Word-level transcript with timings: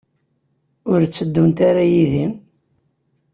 Ur 0.91 0.99
tteddunt 1.03 1.59
ara 1.69 1.83
yid-i? 1.91 2.25